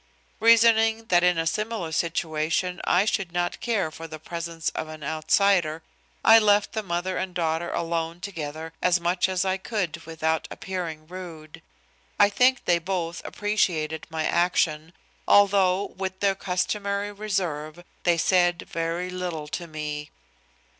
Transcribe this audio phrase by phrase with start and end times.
[0.39, 5.03] Reasoning that in a similar situation I should not care for the presence of an
[5.03, 5.83] outsider,
[6.25, 11.05] I left the mother and daughter alone together as much as I could without appearing
[11.05, 11.61] rude.
[12.19, 14.93] I think they both, appreciated my action,
[15.27, 20.09] although, with their customary reserve, they said very little to me.